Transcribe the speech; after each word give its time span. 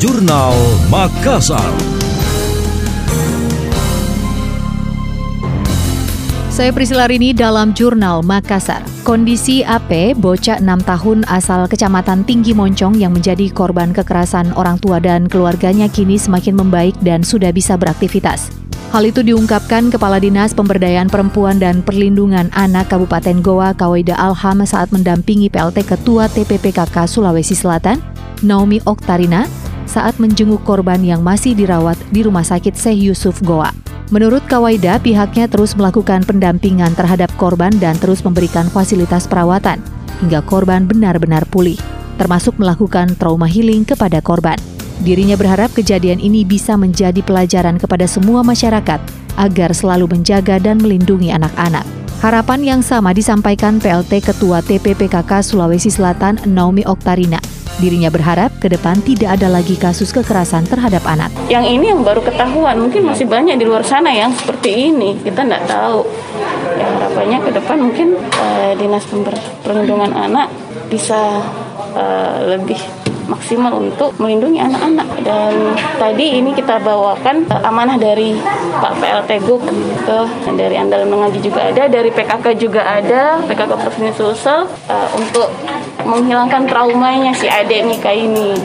Jurnal 0.00 0.56
Makassar. 0.88 1.60
Saya 6.48 6.72
Priscila 6.72 7.04
Rini 7.04 7.36
dalam 7.36 7.76
Jurnal 7.76 8.24
Makassar. 8.24 8.80
Kondisi 9.04 9.60
AP, 9.60 10.16
bocah 10.16 10.56
6 10.56 10.88
tahun 10.88 11.28
asal 11.28 11.68
Kecamatan 11.68 12.24
Tinggi 12.24 12.56
Moncong 12.56 12.96
yang 12.96 13.12
menjadi 13.12 13.52
korban 13.52 13.92
kekerasan 13.92 14.56
orang 14.56 14.80
tua 14.80 15.04
dan 15.04 15.28
keluarganya 15.28 15.84
kini 15.92 16.16
semakin 16.16 16.56
membaik 16.56 16.96
dan 17.04 17.20
sudah 17.20 17.52
bisa 17.52 17.76
beraktivitas. 17.76 18.48
Hal 18.96 19.04
itu 19.04 19.20
diungkapkan 19.20 19.92
Kepala 19.92 20.16
Dinas 20.16 20.56
Pemberdayaan 20.56 21.12
Perempuan 21.12 21.60
dan 21.60 21.84
Perlindungan 21.84 22.48
Anak 22.56 22.88
Kabupaten 22.88 23.44
Goa 23.44 23.76
Kawaida 23.76 24.16
Alham 24.16 24.64
saat 24.64 24.88
mendampingi 24.96 25.52
PLT 25.52 25.84
Ketua 25.84 26.32
TPPKK 26.32 27.04
Sulawesi 27.04 27.52
Selatan, 27.52 28.00
Naomi 28.40 28.80
Oktarina, 28.88 29.59
saat 29.90 30.22
menjenguk 30.22 30.62
korban 30.62 31.02
yang 31.02 31.18
masih 31.26 31.58
dirawat 31.58 31.98
di 32.14 32.22
Rumah 32.22 32.46
Sakit 32.46 32.78
Syekh 32.78 33.10
Yusuf 33.10 33.42
Goa. 33.42 33.74
Menurut 34.14 34.46
Kawaida, 34.46 35.02
pihaknya 35.02 35.50
terus 35.50 35.74
melakukan 35.74 36.22
pendampingan 36.22 36.94
terhadap 36.94 37.30
korban 37.34 37.74
dan 37.82 37.98
terus 37.98 38.22
memberikan 38.22 38.70
fasilitas 38.70 39.26
perawatan 39.26 39.82
hingga 40.22 40.46
korban 40.46 40.86
benar-benar 40.86 41.42
pulih, 41.50 41.78
termasuk 42.22 42.54
melakukan 42.58 43.18
trauma 43.18 43.50
healing 43.50 43.82
kepada 43.82 44.22
korban. 44.22 44.58
Dirinya 45.02 45.34
berharap 45.34 45.74
kejadian 45.74 46.22
ini 46.22 46.46
bisa 46.46 46.78
menjadi 46.78 47.18
pelajaran 47.26 47.78
kepada 47.80 48.06
semua 48.06 48.46
masyarakat 48.46 49.00
agar 49.38 49.70
selalu 49.74 50.06
menjaga 50.18 50.60
dan 50.62 50.78
melindungi 50.78 51.34
anak-anak. 51.34 51.82
Harapan 52.20 52.60
yang 52.60 52.80
sama 52.84 53.16
disampaikan 53.16 53.80
PLT 53.80 54.20
Ketua 54.20 54.60
TPPKK 54.60 55.40
Sulawesi 55.40 55.88
Selatan 55.88 56.36
Naomi 56.44 56.84
Oktarina 56.84 57.40
Dirinya 57.80 58.12
berharap 58.12 58.52
ke 58.60 58.68
depan 58.68 59.00
tidak 59.00 59.40
ada 59.40 59.48
lagi 59.48 59.72
kasus 59.80 60.12
kekerasan 60.12 60.68
terhadap 60.68 61.00
anak. 61.08 61.32
Yang 61.48 61.64
ini 61.80 61.88
yang 61.88 62.04
baru 62.04 62.20
ketahuan, 62.20 62.76
mungkin 62.76 63.08
masih 63.08 63.24
banyak 63.24 63.56
di 63.56 63.64
luar 63.64 63.80
sana 63.80 64.12
yang 64.12 64.36
seperti 64.36 64.92
ini. 64.92 65.16
Kita 65.16 65.40
tidak 65.48 65.64
tahu. 65.64 66.04
Ya 66.76 66.84
harapannya 66.84 67.38
ke 67.40 67.50
depan 67.56 67.76
mungkin 67.80 68.20
uh, 68.20 68.72
dinas 68.76 69.08
perlindungan 69.64 70.12
anak 70.12 70.52
bisa 70.92 71.40
uh, 71.96 72.38
lebih 72.52 72.99
maksimal 73.30 73.78
untuk 73.78 74.10
melindungi 74.18 74.58
anak-anak 74.58 75.08
dan 75.22 75.54
tadi 76.02 76.42
ini 76.42 76.50
kita 76.50 76.82
bawakan 76.82 77.46
uh, 77.46 77.62
amanah 77.70 77.94
dari 77.94 78.34
Pak 78.82 78.98
PLT 78.98 79.30
Guk 79.46 79.62
ke 80.02 80.18
dari 80.58 80.74
Andalan 80.74 81.06
Mengaji 81.06 81.38
juga 81.38 81.70
ada 81.70 81.86
dari 81.86 82.10
PKK 82.10 82.46
juga 82.58 82.82
ada 82.82 83.38
PKK 83.46 83.72
Provinsi 83.78 84.12
Sulsel 84.18 84.66
uh, 84.90 85.08
untuk 85.14 85.46
menghilangkan 86.02 86.66
traumanya 86.66 87.30
si 87.30 87.46
adik 87.46 87.86
Mika 87.86 88.10
ini. 88.10 88.58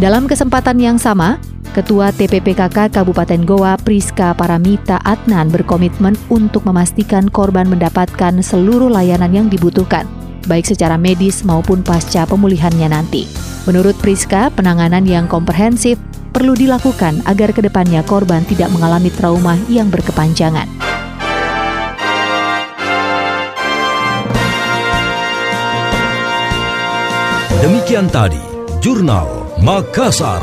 Dalam 0.00 0.24
kesempatan 0.24 0.80
yang 0.80 0.96
sama, 0.96 1.36
Ketua 1.70 2.10
TPPKK 2.10 2.90
Kabupaten 2.90 3.46
Goa 3.46 3.78
Priska 3.78 4.34
Paramita 4.34 4.98
Adnan 5.06 5.54
berkomitmen 5.54 6.18
untuk 6.26 6.66
memastikan 6.66 7.30
korban 7.30 7.70
mendapatkan 7.70 8.42
seluruh 8.42 8.90
layanan 8.90 9.30
yang 9.30 9.46
dibutuhkan, 9.46 10.02
baik 10.50 10.66
secara 10.66 10.98
medis 10.98 11.46
maupun 11.46 11.86
pasca 11.86 12.26
pemulihannya 12.26 12.90
nanti. 12.90 13.30
Menurut 13.70 13.94
Priska, 14.02 14.50
penanganan 14.50 15.06
yang 15.06 15.30
komprehensif 15.30 15.94
perlu 16.34 16.58
dilakukan 16.58 17.22
agar 17.30 17.54
ke 17.54 17.62
depannya 17.62 18.02
korban 18.02 18.42
tidak 18.50 18.74
mengalami 18.74 19.14
trauma 19.14 19.54
yang 19.70 19.94
berkepanjangan. 19.94 20.66
Demikian 27.62 28.10
tadi, 28.10 28.42
Jurnal 28.82 29.54
Makassar. 29.62 30.42